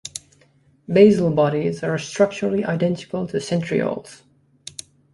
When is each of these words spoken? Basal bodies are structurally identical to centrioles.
Basal 0.91 1.29
bodies 1.29 1.83
are 1.83 1.99
structurally 1.99 2.65
identical 2.65 3.27
to 3.27 3.37
centrioles. 3.37 4.23